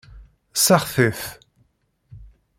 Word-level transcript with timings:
Seɣti-t. 0.55 1.21